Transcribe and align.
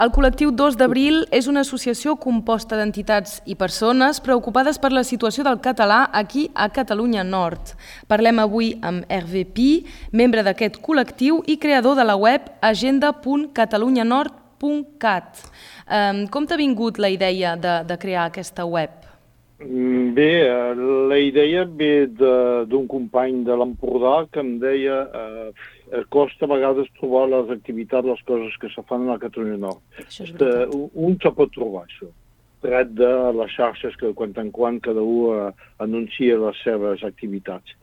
El 0.00 0.08
col·lectiu 0.16 0.48
2 0.56 0.78
d'abril 0.80 1.28
és 1.28 1.44
una 1.50 1.60
associació 1.60 2.14
composta 2.16 2.72
d'entitats 2.78 3.42
i 3.44 3.52
persones 3.60 4.16
preocupades 4.24 4.80
per 4.80 4.96
la 4.96 5.04
situació 5.04 5.44
del 5.44 5.60
català 5.60 6.08
aquí 6.16 6.48
a 6.54 6.70
Catalunya 6.72 7.20
Nord. 7.20 7.76
Parlem 8.08 8.40
avui 8.40 8.80
amb 8.80 9.04
Hervé 9.12 9.44
Pi, 9.44 9.84
membre 10.16 10.40
d'aquest 10.46 10.80
col·lectiu 10.80 11.44
i 11.44 11.60
creador 11.60 12.00
de 12.00 12.08
la 12.08 12.16
web 12.16 12.48
agenda.catalunyanord.cat. 12.64 15.44
Com 16.32 16.48
t'ha 16.48 16.56
vingut 16.56 16.96
la 16.96 17.12
idea 17.12 17.60
de, 17.60 17.84
de 17.84 18.00
crear 18.00 18.24
aquesta 18.30 18.64
web? 18.64 19.09
Bé, 20.14 20.30
eh, 20.42 20.74
la 21.08 21.18
idea 21.18 21.64
ve 21.64 22.06
d'un 22.06 22.86
company 22.86 23.44
de 23.44 23.54
l'Empordà 23.56 24.26
que 24.32 24.40
em 24.40 24.56
deia 24.62 24.96
eh, 25.06 26.02
costa 26.08 26.46
a 26.46 26.50
vegades 26.50 26.90
trobar 26.98 27.28
les 27.28 27.52
activitats, 27.54 28.06
les 28.06 28.22
coses 28.26 28.56
que 28.60 28.70
se 28.72 28.82
fan 28.88 29.06
a 29.06 29.14
la 29.14 29.20
Catalunya 29.22 29.58
Nord. 29.60 29.82
Veritat. 30.00 30.74
Un 30.94 31.18
se 31.22 31.32
pot 31.36 31.52
trobar 31.54 31.84
això, 31.86 32.10
tret 32.64 32.94
de 32.98 33.10
les 33.38 33.54
xarxes 33.56 33.96
que 34.00 34.10
de 34.10 34.16
quan 34.16 34.34
en 34.42 34.50
quan 34.50 34.80
cada 34.80 35.02
un 35.02 35.36
eh, 35.36 35.50
anuncia 35.78 36.38
les 36.38 36.62
seves 36.64 37.04
activitats. 37.06 37.76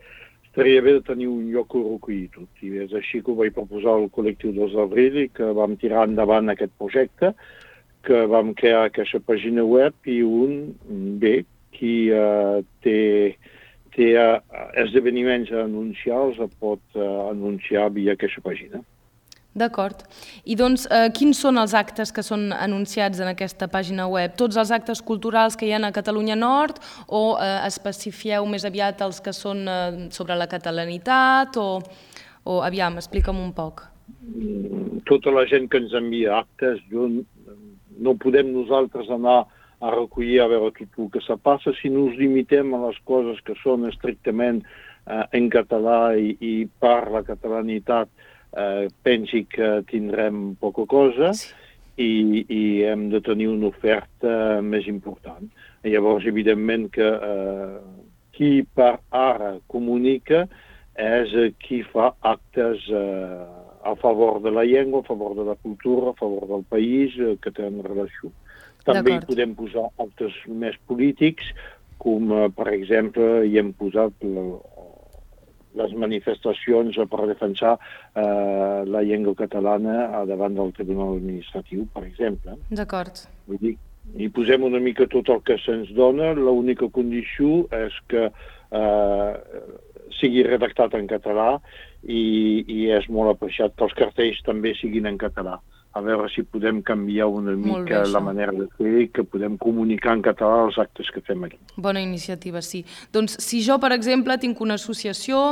Estaria 0.48 0.82
bé 0.82 0.96
de 0.96 1.04
tenir 1.06 1.28
un 1.30 1.52
lloc 1.52 1.76
on 1.78 1.86
recollir 1.92 2.28
tot. 2.34 2.48
I 2.66 2.82
és 2.84 2.94
així 2.96 3.20
que 3.22 3.30
ho 3.30 3.38
vaig 3.38 3.54
proposar 3.54 3.94
al 3.94 4.08
col·lectiu 4.10 4.50
2 4.56 4.74
d'abril 4.74 5.22
i 5.22 5.28
que 5.30 5.52
vam 5.54 5.76
tirar 5.78 6.08
endavant 6.08 6.50
aquest 6.50 6.72
projecte, 6.80 7.32
que 8.02 8.24
vam 8.30 8.54
crear 8.58 8.88
aquesta 8.88 9.20
pàgina 9.20 9.62
web 9.66 9.94
i 10.08 10.22
un, 10.24 10.74
bé, 11.22 11.44
qui 11.74 12.10
uh, 12.14 12.60
té, 12.84 12.98
té 13.96 14.12
uh, 14.18 14.38
esdeveniments 14.84 15.50
a 15.54 15.64
anunciar 15.64 16.22
els 16.28 16.38
pot 16.60 16.82
uh, 16.96 17.28
anunciar 17.30 17.90
via 17.96 18.16
aquesta 18.18 18.44
pàgina. 18.44 18.84
D'acord. 19.58 20.04
I 20.44 20.54
doncs, 20.58 20.86
eh, 20.86 21.08
quins 21.16 21.38
són 21.40 21.58
els 21.58 21.74
actes 21.74 22.12
que 22.14 22.22
són 22.22 22.52
anunciats 22.52 23.18
en 23.18 23.30
aquesta 23.30 23.66
pàgina 23.72 24.06
web? 24.06 24.36
Tots 24.36 24.58
els 24.60 24.70
actes 24.70 25.00
culturals 25.02 25.56
que 25.56 25.66
hi 25.66 25.72
ha 25.72 25.80
a 25.80 25.92
Catalunya 25.92 26.36
Nord 26.36 26.78
o 27.08 27.38
eh, 27.40 27.66
especifieu 27.66 28.46
més 28.46 28.64
aviat 28.68 29.00
els 29.02 29.20
que 29.20 29.32
són 29.32 29.66
eh, 29.66 30.08
sobre 30.14 30.36
la 30.36 30.46
catalanitat 30.46 31.56
o, 31.56 31.80
o 32.44 32.60
aviam, 32.62 33.00
explica'm 33.00 33.40
un 33.40 33.52
poc. 33.56 33.86
Tota 35.08 35.32
la 35.32 35.46
gent 35.48 35.68
que 35.72 35.80
ens 35.80 35.94
envia 35.96 36.38
actes, 36.44 36.78
jo, 36.92 37.08
no 37.98 38.14
podem 38.20 38.52
nosaltres 38.52 39.10
anar 39.10 39.40
a 39.40 39.46
recollir 39.80 40.40
a 40.42 40.48
veure 40.50 40.72
tot 40.74 40.98
el 40.98 41.10
que 41.14 41.22
se 41.24 41.36
passa. 41.36 41.74
Si 41.78 41.90
no 41.92 42.08
ens 42.08 42.18
limitem 42.18 42.74
a 42.74 42.82
les 42.86 42.98
coses 43.08 43.40
que 43.46 43.56
són 43.62 43.86
estrictament 43.88 44.62
eh, 44.64 45.24
en 45.38 45.48
català 45.50 46.16
i, 46.18 46.34
i 46.40 46.54
per 46.80 47.10
la 47.14 47.22
catalanitat, 47.26 48.10
eh, 48.56 48.88
pensi 49.02 49.44
que 49.50 49.78
tindrem 49.90 50.54
poca 50.60 50.86
cosa 50.88 51.32
i, 51.98 52.44
i 52.48 52.62
hem 52.88 53.08
de 53.12 53.20
tenir 53.24 53.48
una 53.52 53.70
oferta 53.70 54.60
més 54.62 54.88
important. 54.90 55.48
Llavors, 55.86 56.26
evidentment, 56.26 56.88
que 56.94 57.06
eh, 57.06 57.78
qui 58.34 58.62
per 58.74 58.98
ara 59.14 59.56
comunica 59.70 60.44
és 60.98 61.32
qui 61.62 61.82
fa 61.86 62.12
actes 62.26 62.84
eh, 62.90 63.46
a 63.88 63.94
favor 63.98 64.40
de 64.42 64.50
la 64.50 64.64
llengua, 64.66 65.00
a 65.00 65.08
favor 65.08 65.34
de 65.38 65.44
la 65.46 65.54
cultura, 65.54 66.10
a 66.10 66.18
favor 66.18 66.46
del 66.50 66.64
país, 66.64 67.14
eh, 67.18 67.36
que 67.42 67.54
tenen 67.54 67.84
relació. 67.86 68.30
També 68.86 69.16
hi 69.16 69.24
podem 69.26 69.54
posar 69.58 69.88
actes 70.00 70.36
més 70.46 70.76
polítics, 70.88 71.50
com 72.02 72.32
eh, 72.32 72.46
per 72.54 72.68
exemple 72.72 73.46
hi 73.46 73.58
hem 73.60 73.72
posat 73.78 74.28
les 75.78 75.92
manifestacions 76.02 76.96
per 77.10 77.26
defensar 77.30 77.74
eh, 77.78 78.84
la 78.88 79.02
llengua 79.06 79.36
catalana 79.38 80.24
davant 80.26 80.56
del 80.56 80.72
Tribunal 80.76 81.18
Administratiu, 81.18 81.84
per 81.94 82.06
exemple. 82.06 82.56
D'acord. 82.70 83.26
Vull 83.50 83.60
dir, 83.62 83.74
hi 84.16 84.30
posem 84.34 84.64
una 84.64 84.80
mica 84.82 85.06
tot 85.10 85.28
el 85.34 85.42
que 85.46 85.58
se'ns 85.64 85.92
dona, 85.96 86.32
l'única 86.38 86.88
condició 86.94 87.66
és 87.76 87.98
que 88.08 88.28
eh, 88.30 89.32
sigui 90.18 90.46
redactat 90.46 90.96
en 90.98 91.08
català 91.10 91.50
i, 92.02 92.64
i 92.64 92.88
és 92.96 93.08
molt 93.12 93.34
apreciat 93.34 93.76
que 93.76 93.84
els 93.86 93.98
cartells 93.98 94.40
també 94.46 94.74
siguin 94.78 95.10
en 95.10 95.20
català 95.20 95.58
a 95.98 96.02
veure 96.04 96.28
si 96.30 96.44
podem 96.46 96.80
canviar 96.86 97.26
una 97.26 97.56
mica 97.58 98.02
bé, 98.04 98.10
la 98.12 98.20
manera 98.22 98.54
de 98.54 98.68
fer 98.78 98.94
i 99.02 99.08
que 99.10 99.24
podem 99.26 99.56
comunicar 99.58 100.14
en 100.16 100.22
català 100.22 100.62
els 100.68 100.78
actes 100.78 101.10
que 101.14 101.22
fem 101.26 101.44
aquí. 101.48 101.58
Bona 101.76 102.00
iniciativa, 102.00 102.62
sí. 102.62 102.84
Doncs 103.14 103.38
si 103.42 103.60
jo, 103.66 103.80
per 103.82 103.90
exemple, 103.96 104.38
tinc 104.38 104.62
una 104.64 104.78
associació 104.78 105.42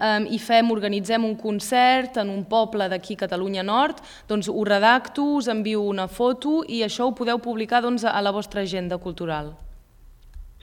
eh, 0.00 0.24
i 0.32 0.40
fem, 0.40 0.72
organitzem 0.72 1.26
un 1.28 1.36
concert 1.40 2.20
en 2.22 2.32
un 2.32 2.46
poble 2.48 2.88
d'aquí, 2.88 3.18
Catalunya 3.20 3.64
Nord, 3.66 4.00
doncs 4.30 4.48
ho 4.48 4.64
redacto, 4.64 5.26
us 5.36 5.50
envio 5.52 5.84
una 5.84 6.08
foto 6.08 6.62
i 6.66 6.80
això 6.86 7.10
ho 7.10 7.16
podeu 7.16 7.42
publicar 7.42 7.82
doncs, 7.84 8.06
a 8.08 8.20
la 8.24 8.32
vostra 8.32 8.64
agenda 8.64 8.98
cultural. 8.98 9.52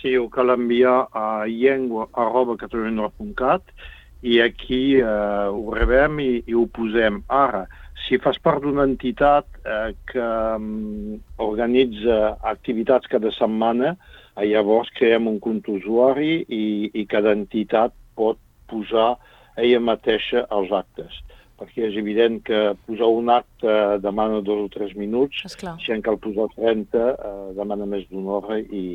Sí, 0.02 0.14
ho 0.18 0.28
cal 0.30 0.54
enviar 0.54 1.08
a 1.14 1.46
llengua 1.50 2.08
arroba 2.14 2.58
catalunyanord.cat 2.58 3.74
i 4.22 4.40
aquí 4.42 4.98
eh, 5.00 5.48
ho 5.52 5.74
rebem 5.74 6.20
i, 6.24 6.32
i 6.48 6.56
ho 6.58 6.66
posem. 6.74 7.22
Ara, 7.30 7.66
si 8.08 8.20
fas 8.24 8.40
part 8.44 8.64
d'una 8.64 8.86
entitat 8.88 9.48
eh, 9.66 9.94
que 10.10 10.28
um, 10.58 11.18
organitza 11.44 12.38
activitats 12.54 13.10
cada 13.12 13.32
setmana, 13.36 13.96
eh, 14.36 14.46
llavors 14.50 14.92
creem 14.98 15.30
un 15.30 15.40
compte 15.44 15.72
usuari 15.74 16.42
i, 16.48 16.92
i 16.94 17.06
cada 17.10 17.34
entitat 17.36 17.96
pot 18.18 18.40
posar 18.72 19.16
ella 19.58 19.82
mateixa 19.82 20.46
els 20.54 20.72
actes. 20.74 21.24
Perquè 21.58 21.88
és 21.88 21.96
evident 21.98 22.38
que 22.46 22.76
posar 22.86 23.10
un 23.10 23.32
acte 23.34 23.74
demana 24.04 24.44
dos 24.46 24.68
o 24.68 24.70
tres 24.74 24.94
minuts, 24.96 25.42
si 25.82 25.94
en 25.94 26.04
cal 26.06 26.20
posar 26.22 26.52
30 26.54 27.02
eh, 27.02 27.36
demana 27.58 27.90
més 27.90 28.06
d'una 28.12 28.38
hora 28.38 28.60
i, 28.62 28.86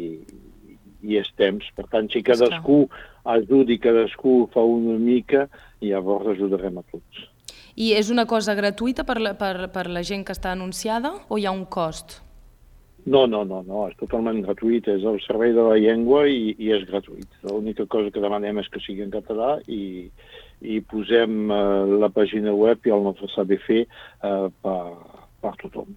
i 1.02 1.18
és 1.20 1.28
temps. 1.38 1.66
Per 1.76 1.86
tant, 1.92 2.08
si 2.12 2.22
cadascú 2.24 2.86
ajudi, 3.24 3.78
cadascú 3.82 4.46
fa 4.54 4.64
una 4.66 4.98
mica, 4.98 5.46
llavors 5.82 6.32
ajudarem 6.34 6.80
a 6.80 6.84
tots. 6.90 7.28
I 7.76 7.94
és 7.96 8.10
una 8.12 8.26
cosa 8.28 8.54
gratuïta 8.54 9.06
per 9.08 9.18
la, 9.20 9.32
per, 9.38 9.70
per 9.72 9.88
la 9.88 10.02
gent 10.04 10.26
que 10.28 10.34
està 10.36 10.52
anunciada 10.52 11.14
o 11.28 11.38
hi 11.40 11.46
ha 11.48 11.54
un 11.54 11.64
cost? 11.64 12.20
No, 13.04 13.24
no, 13.26 13.42
no, 13.42 13.62
no, 13.66 13.86
és 13.90 13.96
totalment 13.98 14.38
gratuït, 14.44 14.86
és 14.86 15.02
el 15.08 15.18
servei 15.24 15.50
de 15.56 15.64
la 15.66 15.78
llengua 15.80 16.22
i, 16.30 16.52
i 16.54 16.70
és 16.76 16.84
gratuït. 16.86 17.26
L'única 17.48 17.86
cosa 17.90 18.12
que 18.14 18.22
demanem 18.22 18.60
és 18.62 18.68
que 18.70 18.82
sigui 18.84 19.02
en 19.02 19.10
català 19.10 19.56
i, 19.66 20.06
i 20.62 20.78
posem 20.86 21.50
uh, 21.50 21.82
la 21.98 22.12
pàgina 22.14 22.54
web 22.54 22.86
i 22.86 22.94
el 22.94 23.02
nostre 23.08 23.26
saber 23.32 23.58
fer 23.64 23.82
uh, 23.88 24.46
per, 24.62 24.78
per 25.42 25.54
tothom. 25.64 25.90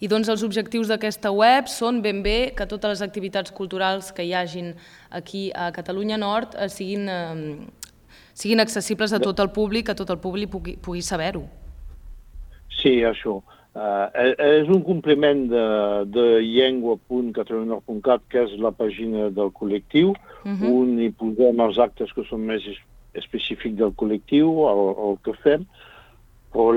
I 0.00 0.08
doncs 0.08 0.28
els 0.28 0.42
objectius 0.42 0.88
d'aquesta 0.88 1.30
web 1.30 1.68
són 1.70 2.02
ben 2.02 2.22
bé 2.22 2.52
que 2.56 2.66
totes 2.66 2.96
les 2.96 3.02
activitats 3.02 3.50
culturals 3.50 4.12
que 4.12 4.26
hi 4.26 4.34
hagin 4.34 4.74
aquí 5.10 5.50
a 5.54 5.70
Catalunya 5.72 6.18
Nord 6.18 6.56
eh, 6.58 6.68
siguin 6.68 7.08
eh, 7.08 7.66
siguin 8.34 8.60
accessibles 8.60 9.12
a 9.12 9.20
tot 9.20 9.40
el 9.40 9.50
públic, 9.50 9.86
que 9.86 9.96
tot 9.96 10.10
el 10.10 10.20
públic 10.20 10.50
pugui, 10.52 10.76
pugui 10.80 11.02
saber-ho. 11.04 11.44
Sí, 12.80 13.00
això. 13.06 13.40
Uh, 13.72 14.04
és 14.36 14.68
un 14.68 14.82
compliment 14.84 15.46
de, 15.48 15.64
de 16.12 16.24
llengua.catalunya.cat, 16.44 18.24
que 18.28 18.42
és 18.44 18.58
la 18.60 18.72
pàgina 18.76 19.30
del 19.32 19.52
col·lectiu, 19.56 20.12
uh 20.12 20.48
mhm. 20.48 20.58
-huh. 20.60 20.72
on 20.80 20.98
hi 21.00 21.10
posem 21.10 21.60
els 21.60 21.78
actes 21.78 22.12
que 22.12 22.24
són 22.28 22.44
més 22.46 22.62
específics 23.14 23.76
del 23.76 23.94
col·lectiu, 23.96 24.48
el, 24.72 24.82
el 25.06 25.16
que 25.24 25.32
fem, 25.44 25.64
però 26.52 26.72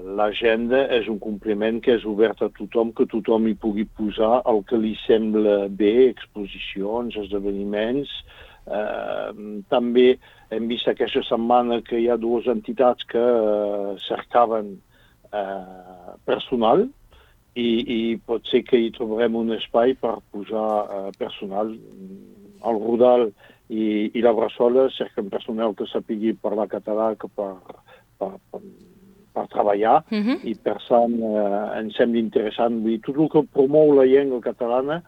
l'agenda 0.00 0.84
la, 0.84 0.98
és 1.00 1.08
un 1.10 1.18
compliment 1.18 1.80
que 1.82 1.96
és 1.98 2.04
obert 2.06 2.42
a 2.42 2.50
tothom, 2.56 2.92
que 2.94 3.08
tothom 3.10 3.48
hi 3.50 3.56
pugui 3.58 3.86
posar 3.98 4.40
el 4.50 4.62
que 4.68 4.78
li 4.78 4.94
sembla 5.04 5.64
bé, 5.68 6.10
exposicions, 6.12 7.18
esdeveniments, 7.18 8.14
Eh, 8.70 9.30
també 9.72 10.06
hem 10.54 10.68
vist 10.70 10.88
aquesta 10.90 11.22
setmana 11.26 11.80
que 11.86 11.98
hi 11.98 12.08
ha 12.10 12.18
dues 12.20 12.46
entitats 12.52 13.06
que 13.08 13.20
eh, 13.20 13.94
cercaven 14.04 14.74
eh, 15.32 16.12
personal 16.28 16.84
i, 17.58 17.66
i 17.66 18.00
pot 18.26 18.46
ser 18.46 18.62
que 18.66 18.78
hi 18.78 18.92
trobarem 18.94 19.38
un 19.40 19.56
espai 19.56 19.96
per 19.98 20.18
posar 20.30 20.68
eh, 20.84 21.08
personal. 21.18 21.72
El 22.60 22.82
Rodal 22.84 23.30
i, 23.72 24.10
i 24.12 24.22
la 24.22 24.34
Bressola 24.36 24.86
cerquen 24.94 25.32
personal 25.32 25.74
que 25.74 25.88
sapigui 25.90 26.36
parlar 26.36 26.68
català 26.70 27.14
que 27.18 27.30
per, 27.34 27.54
per, 28.20 28.34
per, 28.52 28.62
per 29.32 29.46
treballar 29.48 30.04
uh 30.10 30.16
mhm. 30.16 30.28
-huh. 30.28 30.38
i 30.44 30.54
per 30.54 30.78
tant 30.88 31.14
eh, 31.14 31.78
ens 31.80 31.96
sembla 31.96 32.18
interessant. 32.18 32.82
Vull 32.82 32.96
dir, 32.96 33.00
tot 33.00 33.16
el 33.16 33.28
que 33.28 33.42
promou 33.52 33.94
la 33.94 34.04
llengua 34.04 34.40
catalana 34.40 35.02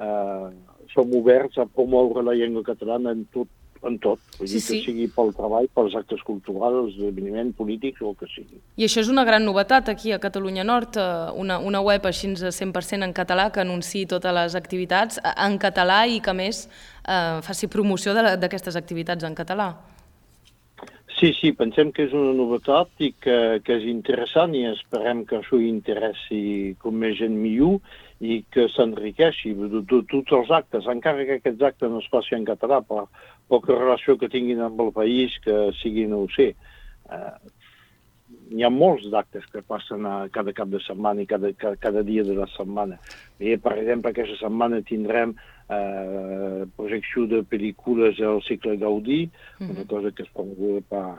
eh, 0.00 0.48
som 0.92 1.14
oberts 1.14 1.58
a 1.58 1.66
promoure 1.66 2.22
la 2.22 2.34
llengua 2.34 2.62
catalana 2.62 3.12
en 3.12 3.26
tot, 3.32 3.48
en 3.82 3.98
tot. 3.98 4.18
Vull 4.38 4.48
sí, 4.48 4.54
dir 4.54 4.62
que 4.62 4.72
sí. 4.72 4.78
sigui 4.86 5.08
pel 5.14 5.32
treball, 5.36 5.68
pels 5.74 5.94
actes 5.98 6.22
culturals, 6.26 6.94
esdeveniments 6.94 7.56
polítics 7.58 8.02
o 8.02 8.12
el 8.12 8.16
que 8.18 8.28
sigui. 8.32 8.60
I 8.76 8.86
això 8.88 9.02
és 9.04 9.10
una 9.12 9.24
gran 9.28 9.44
novetat 9.46 9.90
aquí 9.92 10.12
a 10.12 10.20
Catalunya 10.22 10.64
Nord, 10.64 10.96
eh, 10.96 11.28
una, 11.38 11.58
una 11.58 11.82
web 11.84 12.08
així 12.08 12.32
100% 12.34 13.04
en 13.04 13.14
català 13.14 13.50
que 13.52 13.62
anunciï 13.64 14.06
totes 14.06 14.34
les 14.34 14.56
activitats 14.58 15.20
eh, 15.22 15.34
en 15.46 15.58
català 15.58 16.06
i 16.08 16.22
que 16.24 16.34
més 16.34 16.66
eh, 16.66 17.38
faci 17.44 17.68
promoció 17.68 18.16
d'aquestes 18.16 18.76
activitats 18.76 19.24
en 19.24 19.38
català. 19.38 19.74
Sí, 21.18 21.32
sí, 21.34 21.50
pensem 21.50 21.88
que 21.90 22.04
és 22.06 22.12
una 22.14 22.30
novetat 22.38 23.02
i 23.02 23.08
que, 23.24 23.58
que 23.66 23.74
és 23.80 23.86
interessant 23.90 24.52
i 24.54 24.60
esperem 24.68 25.24
que 25.26 25.40
això 25.40 25.58
interessi 25.58 26.76
com 26.78 26.94
més 27.02 27.16
gent 27.18 27.34
millor 27.34 27.80
i 28.22 28.36
que 28.54 28.68
s'enriqueixi 28.70 29.50
de, 29.58 29.82
de, 29.90 29.98
tots 30.12 30.36
els 30.38 30.52
actes, 30.54 30.86
encara 30.86 31.26
que 31.26 31.40
aquests 31.40 31.64
actes 31.72 31.90
no 31.90 31.98
es 32.04 32.06
facin 32.12 32.38
en 32.38 32.46
català, 32.52 32.78
per 32.86 33.08
poca 33.50 33.74
relació 33.74 34.14
que 34.20 34.30
tinguin 34.30 34.62
amb 34.62 34.78
el 34.84 34.92
país, 34.94 35.34
que 35.42 35.58
sigui, 35.80 36.06
no 36.06 36.22
ho 36.22 36.30
sé. 36.36 36.52
Eh, 37.10 37.34
hi 38.50 38.64
ha 38.64 38.70
molts 38.72 39.06
d'actes 39.12 39.46
que 39.52 39.62
passen 39.62 40.06
a 40.08 40.28
cada 40.32 40.54
cap 40.56 40.70
de 40.72 40.80
setmana 40.84 41.22
i 41.22 41.28
cada, 41.28 41.52
cada, 41.52 41.76
cada 41.76 42.02
dia 42.02 42.24
de 42.24 42.34
la 42.36 42.46
setmana. 42.54 42.98
Bé, 43.38 43.56
per 43.62 43.76
exemple, 43.78 44.12
aquesta 44.12 44.38
setmana 44.40 44.80
tindrem 44.88 45.34
eh, 45.68 46.64
projecció 46.76 47.26
de 47.28 47.42
pel·lícules 47.44 48.20
al 48.24 48.42
cicle 48.48 48.76
Gaudí, 48.80 49.26
mm 49.28 49.64
-hmm. 49.64 49.70
una 49.76 49.84
cosa 49.84 50.12
que 50.12 50.22
es 50.22 50.30
veure 50.34 50.82
per, 50.88 51.18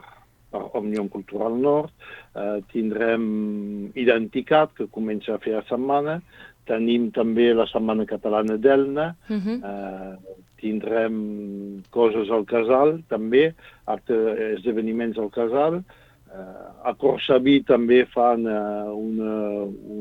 per 0.52 0.62
Òmnium 0.74 1.10
Cultural 1.10 1.54
Nord. 1.62 1.92
Eh, 2.36 2.60
tindrem 2.72 3.92
Identicat, 3.96 4.74
que 4.74 4.88
comença 4.88 5.36
a 5.36 5.40
fer 5.40 5.54
la 5.56 5.64
setmana. 5.70 6.22
Tenim 6.66 7.10
també 7.12 7.54
la 7.54 7.66
Setmana 7.66 8.06
Catalana 8.06 8.58
d'Elna, 8.58 9.16
uh 9.30 9.34
mhm. 9.34 9.42
-huh. 9.48 9.58
eh, 9.70 10.18
tindrem 10.58 11.82
coses 11.90 12.30
al 12.30 12.46
casal, 12.46 13.02
també, 13.08 13.56
altres 13.86 14.60
esdeveniments 14.60 15.18
al 15.18 15.32
casal. 15.32 15.84
Eh, 16.30 16.90
a 16.90 16.94
Corsaví 17.00 17.60
també 17.66 18.04
fan 18.14 18.46
eh, 18.46 18.58
una, 18.94 19.38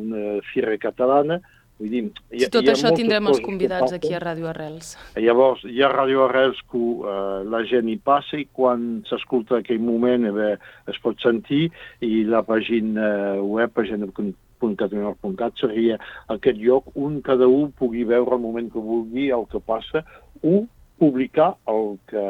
una 0.00 0.25
fira 0.52 0.76
catalana. 0.80 1.40
Vull 1.78 1.92
dir, 1.92 2.00
hi, 2.34 2.40
si 2.42 2.50
tot 2.50 2.66
hi 2.66 2.72
això 2.72 2.90
tindrem 2.90 3.28
els 3.30 3.38
convidats 3.44 3.92
aquí 3.94 4.10
a 4.10 4.20
Ràdio 4.22 4.48
Arrels. 4.50 4.96
Llavors, 5.22 5.62
hi 5.62 5.78
ha 5.84 5.92
Ràdio 5.92 6.25
Arrels 6.25 6.58
que 6.72 6.80
uh, 6.80 7.44
la 7.46 7.60
gent 7.70 7.86
hi 7.86 7.94
passa 8.02 8.40
i 8.42 8.48
quan 8.50 9.04
s'escolta 9.06 9.60
aquell 9.60 9.78
moment 9.84 10.26
eh, 10.26 10.32
bé, 10.34 10.48
es 10.90 10.98
pot 11.04 11.22
sentir 11.22 11.69
i 12.02 12.25
la 12.26 12.42
pàgina 12.46 13.38
web, 13.38 13.70
pàgina 13.78 14.10
www.catalunya.cat 14.10 15.62
seria 15.62 16.00
aquest 16.34 16.58
lloc 16.58 16.90
on 16.98 17.20
cada 17.22 17.46
un 17.46 17.70
pugui 17.78 18.02
veure 18.08 18.34
el 18.36 18.42
moment 18.42 18.72
que 18.72 18.82
vulgui 18.82 19.28
el 19.34 19.46
que 19.52 19.62
passa, 19.62 20.02
o 20.42 20.64
publicar 20.98 21.52
el 21.70 21.94
que, 22.10 22.26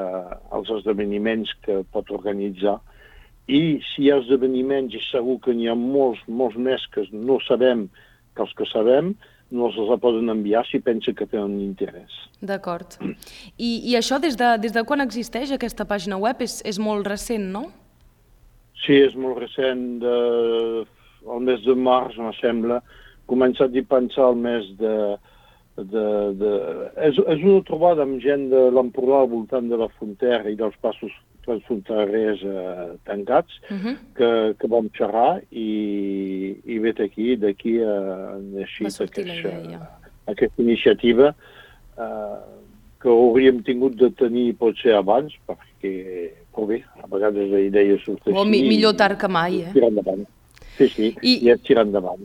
els 0.53 0.71
esdeveniments 0.77 1.55
que 1.65 1.81
pot 1.93 2.13
organitzar 2.13 2.77
i 3.49 3.81
si 3.91 4.05
hi 4.05 4.13
ha 4.13 4.21
esdeveniments, 4.21 4.95
i 4.95 5.03
segur 5.09 5.39
que 5.45 5.55
n'hi 5.57 5.71
ha 5.71 5.77
molts, 5.79 6.21
molts 6.29 6.59
més 6.61 6.85
que 6.93 7.07
no 7.13 7.39
sabem 7.47 7.87
que 8.37 8.45
els 8.45 8.55
que 8.59 8.69
sabem, 8.69 9.15
no 9.51 9.71
els 9.71 10.01
poden 10.03 10.29
enviar 10.29 10.67
si 10.69 10.83
pensa 10.85 11.15
que 11.17 11.27
tenen 11.27 11.57
interès. 11.65 12.13
D'acord. 12.45 12.99
I, 13.57 13.71
I 13.89 13.97
això 13.97 14.21
des 14.21 14.37
de, 14.37 14.53
des 14.61 14.75
de 14.77 14.85
quan 14.85 15.01
existeix 15.01 15.55
aquesta 15.57 15.89
pàgina 15.89 16.21
web? 16.21 16.45
És, 16.45 16.61
és 16.69 16.79
molt 16.79 17.09
recent, 17.09 17.49
no? 17.55 17.65
Sí, 18.85 19.01
és 19.01 19.17
molt 19.17 19.41
recent. 19.41 19.87
De 20.05 20.15
el 21.27 21.41
mes 21.45 21.65
de 21.65 21.75
març, 21.75 22.19
em 22.19 22.31
sembla, 22.39 22.83
començat 23.31 23.75
a 23.75 23.85
pensar 23.89 24.31
el 24.33 24.39
mes 24.45 24.69
de... 24.81 24.95
de, 25.79 26.05
de... 26.41 26.53
És, 27.09 27.19
és 27.19 27.43
una 27.45 27.65
trobada 27.69 28.05
amb 28.07 28.21
gent 28.25 28.49
de 28.53 28.69
l'Empordà 28.75 29.23
al 29.23 29.33
voltant 29.33 29.69
de 29.71 29.81
la 29.81 29.91
frontera 29.97 30.51
i 30.51 30.59
dels 30.59 30.77
passos 30.85 31.15
transfronterers 31.49 32.45
eh, 32.45 32.87
tancats 33.09 33.59
uh 33.71 33.75
mhm. 33.75 33.87
-huh. 33.87 33.97
que, 34.15 34.31
que 34.61 34.67
vam 34.69 34.91
xerrar 34.93 35.41
i, 35.51 35.71
i 36.65 36.79
vet 36.79 37.01
aquí, 37.01 37.37
d'aquí 37.37 37.81
a 37.83 38.37
eixit 38.61 39.01
aquesta, 39.01 39.89
aquesta 40.27 40.63
iniciativa 40.63 41.35
eh, 41.99 42.59
que 43.01 43.09
hauríem 43.09 43.63
tingut 43.63 43.95
de 43.99 44.11
tenir 44.19 44.57
potser 44.59 44.97
abans, 44.99 45.35
perquè, 45.47 45.93
però 46.55 46.67
bé, 46.67 46.83
a 46.99 47.07
vegades 47.07 47.51
la 47.51 47.61
idea 47.63 47.99
sorteix... 48.03 48.35
O 48.35 48.45
mi, 48.45 48.65
millor 48.67 48.97
tard 48.99 49.19
que 49.21 49.31
mai, 49.31 49.63
eh? 49.63 49.73
endavant. 49.75 50.27
Sí, 50.79 50.89
sí, 50.89 51.13
I, 51.23 51.37
i 51.47 51.53
és 51.53 51.63
tirar 51.67 51.87
endavant. 51.87 52.25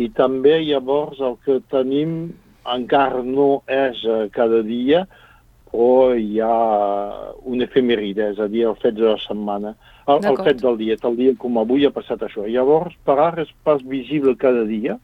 I 0.00 0.08
també 0.16 0.58
llavors 0.64 1.20
el 1.24 1.36
que 1.44 1.60
tenim 1.72 2.32
encara 2.64 3.20
no 3.24 3.62
és 3.68 4.00
uh, 4.08 4.24
cada 4.32 4.62
dia, 4.64 5.04
però 5.74 6.14
hi 6.14 6.38
ha 6.38 7.34
un 7.50 7.62
efemeride, 7.64 8.30
és 8.30 8.38
a 8.38 8.46
dir, 8.50 8.62
el 8.68 8.76
fet 8.78 8.94
de 8.94 9.08
la 9.08 9.18
setmana, 9.18 9.74
el, 10.06 10.22
el 10.30 10.38
fet 10.46 10.60
del 10.62 10.78
dia, 10.78 10.96
tal 11.00 11.16
dia 11.18 11.34
com 11.40 11.58
avui 11.58 11.86
ha 11.86 11.90
passat 11.94 12.22
això. 12.22 12.44
Llavors, 12.46 12.94
per 13.04 13.16
ara 13.18 13.42
és 13.42 13.50
pas 13.66 13.82
visible 13.82 14.36
cada 14.38 14.62
dia, 14.68 14.94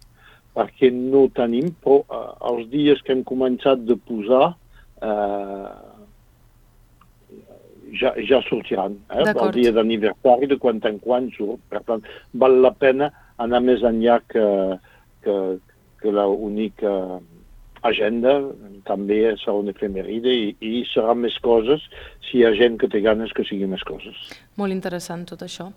perquè 0.55 0.93
no 0.95 1.25
tenim, 1.35 1.73
però 1.83 2.05
uh, 2.05 2.29
els 2.53 2.69
dies 2.71 3.03
que 3.03 3.17
hem 3.17 3.25
començat 3.27 3.83
de 3.87 3.97
posar 4.07 4.53
eh, 5.03 5.73
ja, 7.99 8.15
ja 8.31 8.41
sortiran. 8.47 8.97
Eh? 9.11 9.27
El 9.31 9.53
dia 9.57 9.75
d'aniversari 9.75 10.51
de 10.51 10.59
quan 10.63 10.79
en 10.87 10.99
quan 11.03 11.31
surt. 11.35 11.63
Per 11.71 11.83
tant, 11.87 12.07
val 12.35 12.61
la 12.63 12.75
pena 12.79 13.11
anar 13.43 13.63
més 13.67 13.83
enllà 13.87 14.21
que, 14.31 14.47
que, 15.25 15.37
que 16.03 16.15
l'única 16.15 16.95
agenda, 17.87 18.37
també 18.87 19.23
serà 19.41 19.57
una 19.59 19.75
efemeride 19.75 20.33
i, 20.33 20.49
i 20.61 20.83
serà 20.91 21.15
més 21.15 21.37
coses 21.45 21.83
si 22.29 22.39
hi 22.39 22.45
ha 22.47 22.53
gent 22.57 22.79
que 22.81 22.89
té 22.91 23.01
ganes 23.05 23.33
que 23.37 23.45
sigui 23.49 23.69
més 23.71 23.83
coses. 23.89 24.17
Molt 24.61 24.75
interessant 24.75 25.27
tot 25.29 25.43
això. 25.47 25.71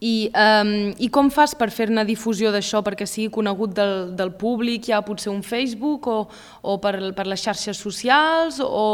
I, 0.00 0.30
um, 0.32 0.74
i 0.96 1.10
com 1.12 1.28
fas 1.30 1.54
per 1.58 1.68
fer-ne 1.74 2.06
difusió 2.08 2.52
d'això 2.54 2.80
perquè 2.86 3.06
sigui 3.08 3.28
conegut 3.34 3.74
del, 3.76 4.14
del 4.16 4.32
públic? 4.40 4.88
Hi 4.88 4.96
ha 4.96 5.02
potser 5.04 5.32
un 5.32 5.42
Facebook 5.44 6.08
o, 6.08 6.20
o 6.62 6.78
per, 6.80 6.94
per 7.16 7.26
les 7.28 7.42
xarxes 7.42 7.80
socials 7.80 8.62
o, 8.64 8.86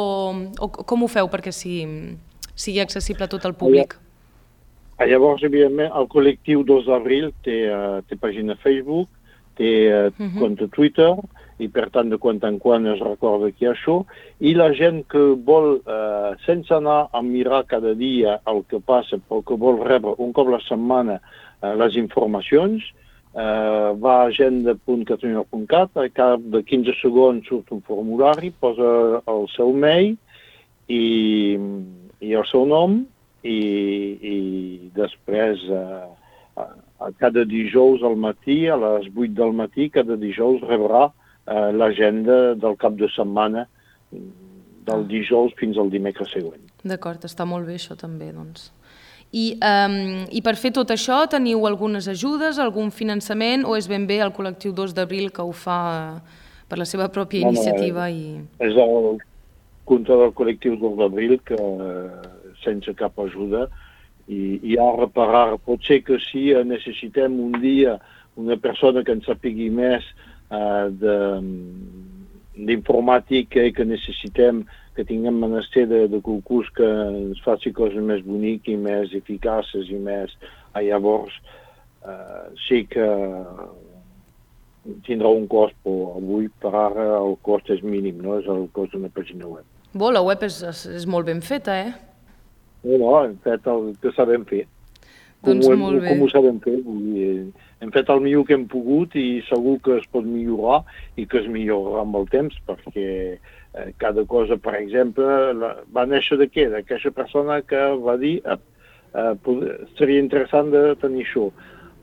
o 0.59 0.71
com 0.77 1.05
ho 1.05 1.11
feu 1.11 1.31
perquè 1.31 1.55
sigui 1.55 2.17
sigui 2.57 2.81
accessible 2.81 3.25
a 3.25 3.31
tot 3.31 3.45
el 3.45 3.55
públic? 3.55 3.95
Llavors, 4.97 5.45
evidentment, 5.45 5.93
el 5.93 6.09
col·lectiu 6.09 6.63
2 6.65 6.87
d'abril 6.89 7.29
té, 7.45 7.57
uh, 7.69 8.01
té 8.09 8.17
pàgina 8.17 8.57
Facebook, 8.63 9.11
té 9.61 9.73
uh, 9.93 10.07
uh 10.09 10.13
-huh. 10.17 10.39
compte 10.41 10.69
Twitter, 10.73 11.13
i 11.59 11.69
per 11.73 11.87
tant 11.95 12.11
de 12.13 12.19
quan 12.21 12.39
en 12.45 12.59
quan 12.61 12.87
es 12.91 13.01
recorda 13.01 13.53
que 13.55 13.71
això, 13.71 14.03
i 14.41 14.53
la 14.55 14.69
gent 14.77 15.03
que 15.13 15.23
vol, 15.49 15.81
uh, 15.81 16.35
sense 16.45 16.75
anar 16.75 17.07
a 17.13 17.23
mirar 17.25 17.65
cada 17.71 17.95
dia 17.95 18.39
el 18.47 18.63
que 18.69 18.81
passa, 18.81 19.19
però 19.19 19.43
que 19.47 19.57
vol 19.57 19.81
rebre 19.87 20.15
un 20.19 20.33
cop 20.37 20.53
la 20.53 20.61
setmana 20.67 21.19
uh, 21.21 21.73
les 21.81 21.97
informacions, 21.97 22.85
uh, 23.33 23.97
va 23.97 24.19
a 24.23 24.29
agenda.catalunya.cat, 24.29 25.97
a 25.97 26.09
cap 26.13 26.45
de 26.53 26.63
15 26.63 26.99
segons 27.01 27.49
surt 27.49 27.73
un 27.73 27.81
formulari, 27.89 28.53
posa 28.53 29.23
el 29.25 29.49
seu 29.57 29.73
mail 29.73 30.17
i 30.89 31.05
i 32.21 32.33
el 32.35 32.47
seu 32.49 32.65
nom 32.69 33.01
i, 33.45 33.59
i 34.33 34.37
després 34.97 35.63
eh, 35.69 36.07
cada 37.21 37.45
dijous 37.49 38.03
al 38.07 38.17
matí, 38.17 38.65
a 38.69 38.79
les 38.81 39.11
8 39.13 39.35
del 39.37 39.55
matí, 39.57 39.91
cada 39.93 40.17
dijous 40.21 40.65
rebrà 40.67 41.07
eh, 41.11 41.26
l'agenda 41.47 42.55
del 42.59 42.77
cap 42.77 42.97
de 42.99 43.09
setmana 43.15 43.67
del 44.11 45.03
ah. 45.03 45.07
dijous 45.09 45.55
fins 45.59 45.79
al 45.79 45.91
dimecres 45.91 46.33
següent. 46.35 46.63
D'acord, 46.87 47.23
està 47.27 47.47
molt 47.49 47.67
bé 47.67 47.79
això 47.79 47.97
també, 47.99 48.31
doncs. 48.35 48.71
I, 49.35 49.57
um, 49.59 50.25
I 50.31 50.41
per 50.45 50.55
fer 50.57 50.71
tot 50.77 50.93
això 50.95 51.25
teniu 51.31 51.67
algunes 51.67 52.07
ajudes, 52.09 52.61
algun 52.63 52.93
finançament 52.95 53.67
o 53.67 53.75
és 53.77 53.89
ben 53.91 54.07
bé 54.07 54.21
el 54.23 54.31
col·lectiu 54.33 54.73
2 54.73 54.95
d'abril 54.95 55.33
que 55.35 55.43
ho 55.43 55.51
fa 55.53 55.81
per 56.71 56.79
la 56.79 56.87
seva 56.87 57.09
pròpia 57.13 57.43
no, 57.43 57.51
iniciativa? 57.55 58.07
No, 58.07 58.15
i... 58.15 58.45
És 58.63 58.79
el 58.79 59.19
contra 59.87 60.19
del 60.23 60.33
col·lectiu 60.39 60.79
del 60.81 60.95
d'abril 60.99 61.37
que 61.47 61.59
sense 62.63 62.95
cap 62.99 63.19
ajuda 63.23 63.67
i, 64.27 64.59
i 64.63 64.79
a 64.79 64.89
reparar. 64.95 65.59
Pot 65.67 65.85
ser 65.87 66.01
que 66.07 66.21
si 66.23 66.49
necessitem 66.67 67.39
un 67.43 67.59
dia 67.63 67.99
una 68.37 68.57
persona 68.61 69.03
que 69.03 69.15
ens 69.17 69.27
sapigui 69.27 69.71
més 69.73 70.05
eh, 70.05 70.36
d'informàtica 72.57 73.65
i 73.67 73.73
que 73.77 73.85
necessitem 73.85 74.65
que 74.97 75.05
tinguem 75.05 75.37
menester 75.37 75.85
de, 75.91 76.09
de 76.09 76.21
concurs 76.25 76.69
que 76.77 76.87
ens 76.87 77.41
faci 77.45 77.73
coses 77.77 78.01
més 78.01 78.23
boniques 78.25 78.73
i 78.73 78.77
més 78.81 79.13
eficaces 79.15 79.91
i 79.93 79.99
més... 80.01 80.33
Ah, 80.77 80.83
llavors, 80.85 81.33
eh, 82.05 82.47
sí 82.67 82.83
que 82.89 83.07
tindrà 85.07 85.31
un 85.33 85.47
cost, 85.51 85.77
però 85.85 86.17
avui 86.19 86.49
per 86.63 86.73
ara 86.77 87.07
el 87.19 87.37
cost 87.47 87.71
és 87.73 87.83
mínim, 87.85 88.21
no? 88.23 88.39
és 88.41 88.49
el 88.53 88.67
cost 88.77 88.93
d'una 88.93 89.11
pàgina 89.13 89.49
web. 89.49 89.65
Bo, 89.97 90.11
la 90.13 90.23
web 90.25 90.45
és, 90.45 90.61
és 90.93 91.07
molt 91.09 91.29
ben 91.29 91.41
feta, 91.45 91.77
eh? 91.87 91.93
No, 92.85 92.99
no, 93.01 93.13
hem 93.25 93.37
fet 93.45 93.67
el 93.73 93.95
que 94.03 94.13
sabem 94.17 94.45
fer. 94.49 94.67
Doncs 95.47 95.69
com, 95.69 95.79
molt 95.81 96.03
bé. 96.03 96.11
Com 96.11 96.25
ho 96.25 96.29
sabem 96.33 96.59
fer. 96.65 96.77
Hem 97.85 97.93
fet 97.95 98.11
el 98.13 98.23
millor 98.25 98.47
que 98.49 98.57
hem 98.57 98.65
pogut 98.73 99.15
i 99.21 99.27
segur 99.49 99.77
que 99.85 99.99
es 100.01 100.09
pot 100.13 100.27
millorar 100.27 100.81
i 101.21 101.27
que 101.29 101.43
es 101.43 101.49
millorarà 101.53 102.03
amb 102.07 102.19
el 102.21 102.27
temps 102.33 102.57
perquè 102.69 103.09
eh, 103.37 103.91
cada 104.01 104.25
cosa, 104.29 104.57
per 104.57 104.75
exemple, 104.81 105.27
la, 105.61 105.75
va 105.93 106.07
néixer 106.09 106.41
de 106.41 106.49
què? 106.51 106.69
D'aquesta 106.73 107.13
persona 107.17 107.61
que 107.69 107.83
va 108.07 108.17
dir 108.21 108.39
eh, 108.45 108.59
eh, 109.15 109.35
seria 110.01 110.25
interessant 110.25 110.73
de 110.75 110.89
tenir 111.03 111.27
això. 111.27 111.51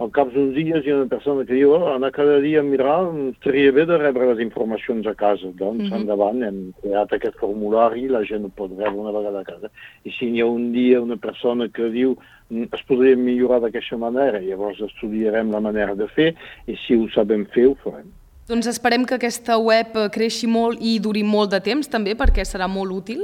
Al 0.03 0.11
cap 0.11 0.31
d'uns 0.33 0.51
dies 0.55 0.83
hi 0.83 0.91
ha 0.91 0.97
una 0.97 1.09
persona 1.11 1.45
que 1.47 1.55
diu 1.55 1.71
oh, 1.71 1.85
anar 1.93 2.11
cada 2.15 2.39
dia 2.43 2.59
a 2.59 2.67
mirar, 2.67 2.97
estaria 3.31 3.71
bé 3.71 3.85
de 3.87 3.97
rebre 4.01 4.27
les 4.31 4.41
informacions 4.43 5.07
a 5.07 5.13
casa. 5.15 5.51
Doncs, 5.59 5.85
mm 5.85 5.89
-hmm. 5.89 6.01
endavant, 6.01 6.43
hem 6.43 6.59
creat 6.81 7.13
aquest 7.13 7.37
formulari, 7.39 8.07
la 8.07 8.23
gent 8.23 8.45
ho 8.45 8.49
pot 8.49 8.71
rebre 8.71 8.99
una 8.99 9.15
vegada 9.17 9.39
a 9.39 9.43
casa. 9.43 9.67
I 10.03 10.11
si 10.11 10.25
hi 10.25 10.41
ha 10.41 10.45
un 10.45 10.71
dia 10.71 11.01
una 11.01 11.17
persona 11.17 11.69
que 11.69 11.89
diu 11.89 12.17
mm, 12.49 12.67
es 12.71 12.83
podria 12.87 13.15
millorar 13.15 13.61
d'aquesta 13.61 13.97
manera, 13.97 14.39
llavors 14.39 14.81
estudiarem 14.81 15.51
la 15.51 15.59
manera 15.59 15.95
de 15.95 16.07
fer 16.07 16.35
i 16.67 16.75
si 16.87 16.95
ho 16.95 17.07
sabem 17.09 17.45
fer, 17.45 17.67
ho 17.67 17.75
farem. 17.75 18.11
Doncs 18.47 18.67
esperem 18.67 19.05
que 19.05 19.15
aquesta 19.15 19.57
web 19.57 19.87
creixi 20.11 20.47
molt 20.47 20.77
i 20.81 20.99
duri 20.99 21.23
molt 21.23 21.51
de 21.51 21.61
temps 21.61 21.87
també 21.87 22.11
perquè 22.13 22.43
serà 22.43 22.67
molt 22.67 22.91
útil 22.91 23.21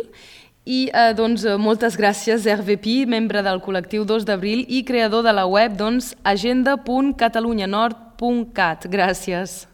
i 0.70 0.92
eh, 0.94 1.16
doncs, 1.18 1.42
eh, 1.46 1.58
moltes 1.58 1.98
gràcies, 1.98 2.46
Hervé 2.46 2.78
Pi, 2.78 3.06
membre 3.10 3.42
del 3.46 3.62
col·lectiu 3.66 4.06
2 4.06 4.26
d'abril 4.28 4.66
i 4.70 4.84
creador 4.86 5.24
de 5.26 5.34
la 5.34 5.46
web 5.50 5.74
doncs, 5.80 6.16
agenda.catalunyanord.cat. 6.22 8.86
Gràcies. 8.94 9.66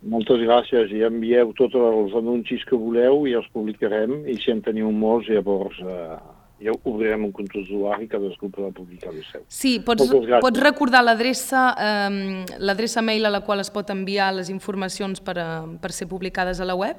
Moltes 0.00 0.40
gràcies 0.46 0.92
i 0.96 1.04
envieu 1.04 1.52
tots 1.58 1.74
els 1.76 2.14
anuncis 2.16 2.64
que 2.64 2.76
voleu 2.78 3.26
i 3.28 3.34
els 3.36 3.44
publicarem 3.52 4.24
i 4.30 4.36
si 4.40 4.50
en 4.54 4.62
teniu 4.64 4.90
molts 4.94 5.28
llavors 5.28 5.76
eh, 5.82 6.16
ja 6.64 6.72
obrirem 6.78 7.24
un 7.26 7.32
compte 7.36 7.58
d'usuari 7.58 8.04
i 8.06 8.08
cadascú 8.08 8.48
podrà 8.54 8.70
publicar 8.72 9.12
el 9.12 9.20
seu. 9.28 9.42
Sí, 9.50 9.80
pots, 9.84 10.08
pots 10.40 10.60
recordar 10.62 11.02
l'adreça 11.04 11.74
eh, 11.74 12.46
l'adreça 12.62 13.02
mail 13.02 13.26
a 13.26 13.30
la 13.34 13.42
qual 13.44 13.60
es 13.60 13.70
pot 13.74 13.90
enviar 13.92 14.32
les 14.38 14.48
informacions 14.48 15.20
per, 15.20 15.36
a, 15.42 15.66
per 15.82 15.92
ser 15.92 16.06
publicades 16.08 16.60
a 16.62 16.66
la 16.70 16.76
web? 16.78 16.96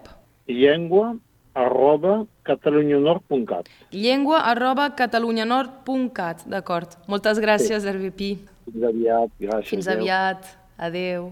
Llengua 0.52 1.16
arroba 1.54 2.26
catalunyanord.cat. 2.48 3.70
Llengua 3.92 4.42
arroba 4.48 4.90
catalunyanord.cat, 4.96 6.48
d'acord. 6.48 6.98
Moltes 7.08 7.40
gràcies, 7.44 7.84
sí. 7.84 8.12
Pi. 8.12 8.32
Fins 8.66 8.84
aviat, 8.92 9.30
gràcies. 9.40 9.70
Fins 9.70 9.88
aviat, 9.92 10.46
adeu. 10.78 11.32